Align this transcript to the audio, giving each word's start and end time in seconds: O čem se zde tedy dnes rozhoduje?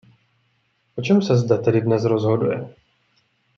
O 0.95 1.01
čem 1.01 1.21
se 1.21 1.37
zde 1.37 1.57
tedy 1.57 1.81
dnes 1.81 2.05
rozhoduje? 2.05 2.75